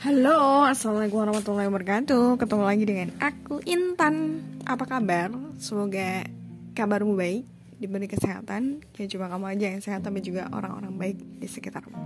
[0.00, 2.40] Halo, Assalamualaikum warahmatullahi wabarakatuh.
[2.40, 4.40] Ketemu lagi dengan aku Intan.
[4.64, 5.28] Apa kabar?
[5.60, 6.24] Semoga
[6.72, 7.44] kabarmu baik
[7.76, 8.80] Diberi kesehatan.
[8.96, 12.00] Ya cuma kamu aja yang sehat Tapi juga orang-orang baik di sekitarmu.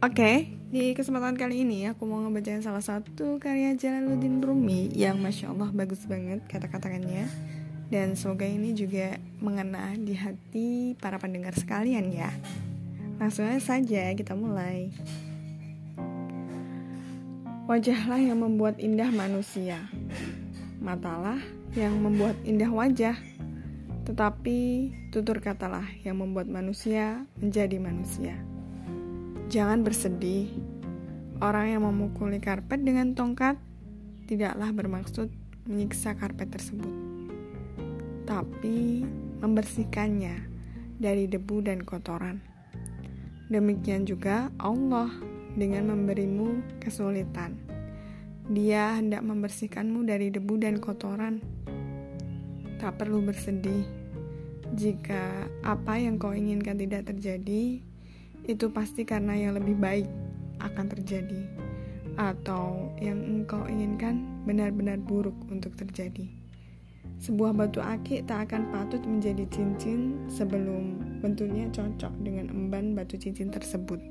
[0.00, 5.46] Oke, di kesempatan kali ini Aku mau ngebacain salah satu karya Jalaluddin Rumi Yang Masya
[5.52, 7.28] Allah bagus banget kata-katanya.
[7.92, 12.32] Dan semoga ini juga mengena di hati para pendengar sekalian ya.
[13.20, 14.96] Langsung saja kita mulai
[17.66, 19.90] Wajahlah yang membuat indah manusia,
[20.78, 21.42] matalah
[21.74, 23.18] yang membuat indah wajah,
[24.06, 28.38] tetapi tutur katalah yang membuat manusia menjadi manusia.
[29.50, 30.46] Jangan bersedih,
[31.42, 33.58] orang yang memukuli karpet dengan tongkat
[34.30, 35.26] tidaklah bermaksud
[35.66, 36.94] menyiksa karpet tersebut,
[38.30, 39.02] tapi
[39.42, 40.38] membersihkannya
[41.02, 42.38] dari debu dan kotoran.
[43.50, 45.10] Demikian juga Allah
[45.56, 47.56] dengan memberimu kesulitan.
[48.46, 51.42] Dia hendak membersihkanmu dari debu dan kotoran.
[52.78, 54.06] Tak perlu bersedih
[54.74, 57.78] jika apa yang kau inginkan tidak terjadi,
[58.50, 60.08] itu pasti karena yang lebih baik
[60.58, 61.46] akan terjadi,
[62.18, 66.26] atau yang engkau inginkan benar-benar buruk untuk terjadi.
[67.22, 73.48] Sebuah batu akik tak akan patut menjadi cincin sebelum bentuknya cocok dengan emban batu cincin
[73.48, 74.02] tersebut.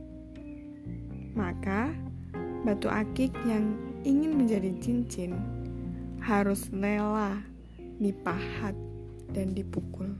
[1.36, 1.91] Maka,
[2.64, 3.75] batu akik yang
[4.08, 5.36] ingin menjadi cincin
[6.23, 7.44] harus rela
[8.00, 8.72] dipahat
[9.36, 10.16] dan dipukul.